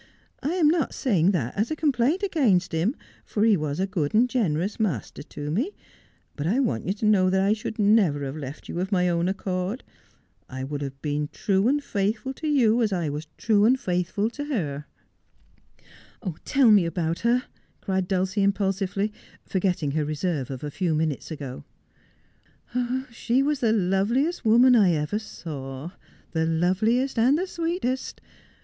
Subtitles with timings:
[0.41, 4.15] 'I am not saying that as a complaint against him, for he was a good
[4.15, 5.73] and generous master to me,
[6.35, 9.07] but I want you to know that I should never have left you of my
[9.07, 9.83] own accord.
[10.49, 14.31] I would have been true and faithful to you as I was true and faithful
[14.31, 14.85] to her.''
[16.45, 17.43] Tell me about her,'
[17.79, 19.13] cried Dulcie impulsively,
[19.45, 21.63] forgetting her reserve of a few minutes ago.'
[23.11, 25.91] She was the loveliest woman I ever saw—
[26.31, 28.19] the loveliest and the sweetest.